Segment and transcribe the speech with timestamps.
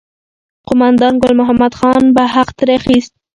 [0.67, 3.13] قوماندان ګل محمد خان به حق ترې اخیست.